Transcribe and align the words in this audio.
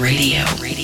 Radio. 0.00 0.46
Radio. 0.58 0.79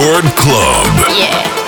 Record 0.00 0.24
Club. 0.34 1.10
Yeah. 1.14 1.59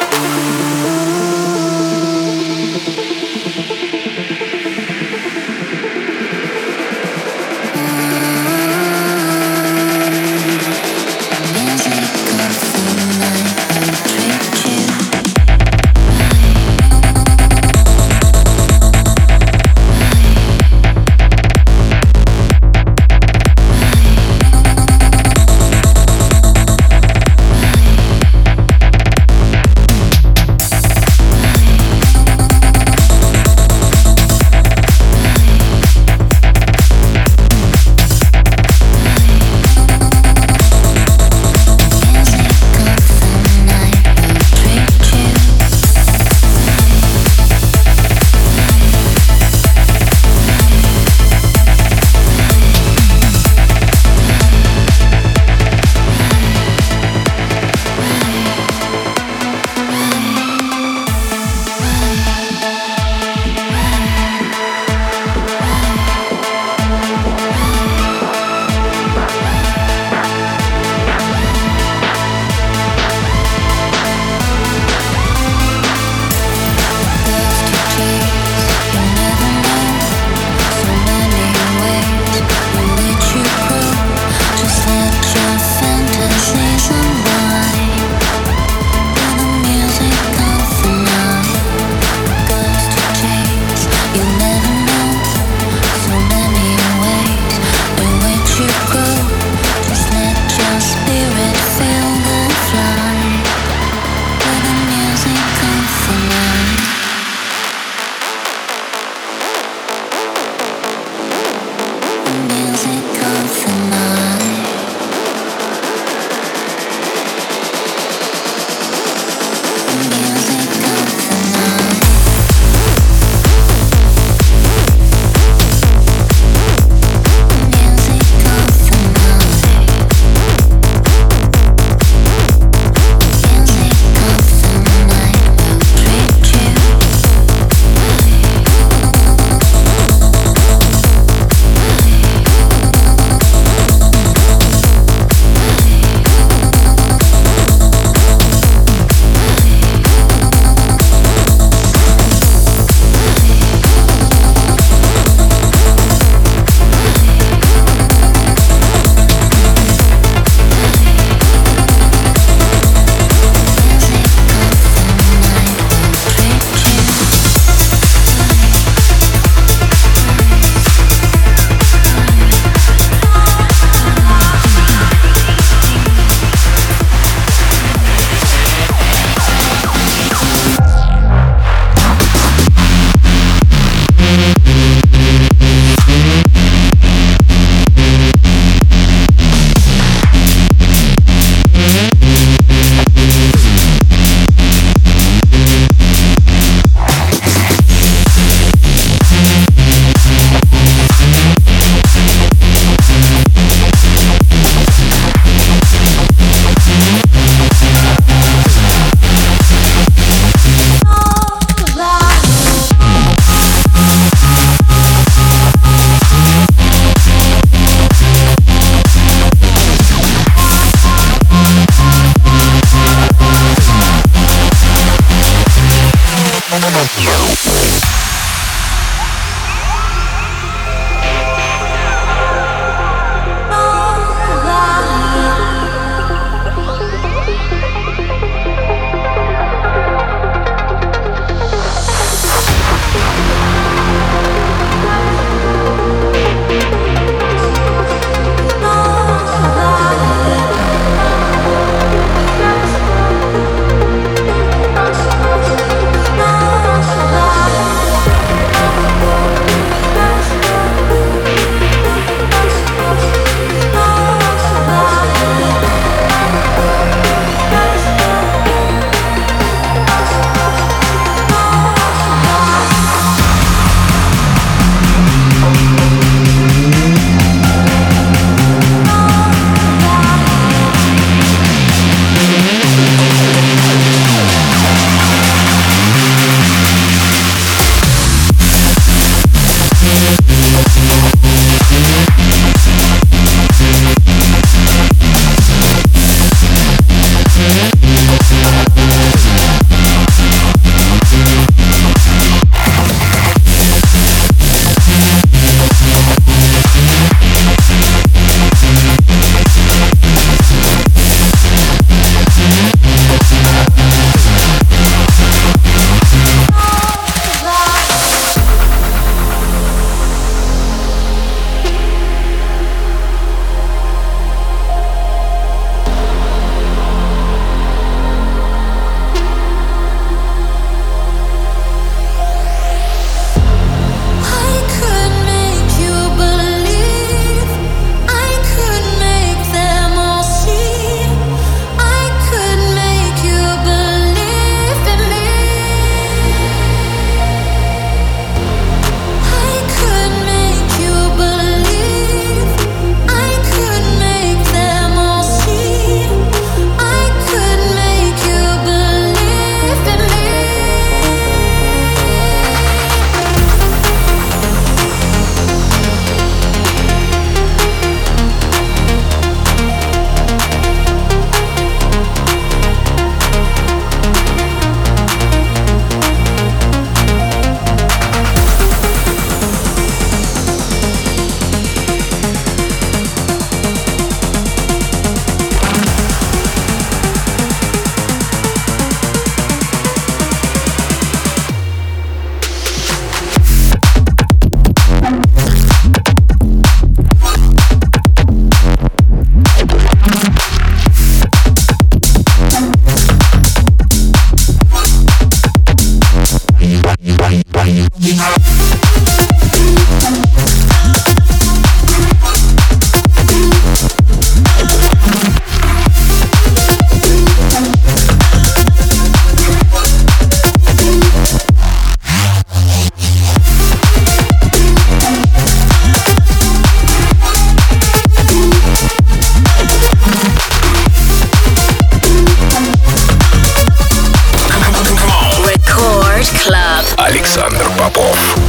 Александр 437.53 437.85
Попов. 437.99 438.62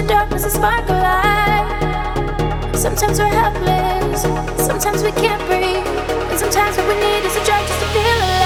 The 0.00 0.06
darkness 0.06 0.44
a 0.44 0.50
spark 0.50 0.82
of 0.82 0.90
light. 0.90 2.72
Sometimes 2.72 3.18
we're 3.18 3.26
helpless, 3.26 4.22
sometimes 4.64 5.02
we 5.02 5.10
can't 5.12 5.42
breathe, 5.46 5.84
and 6.30 6.38
sometimes 6.38 6.76
what 6.76 6.86
we 6.86 6.94
need 6.94 7.24
is 7.26 7.34
a 7.34 7.44
drug 7.44 7.66
just 7.66 7.80
to 7.80 7.86
feel 7.86 8.04
alive. 8.04 8.37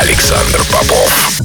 Александр 0.00 0.62
Попов. 0.72 1.39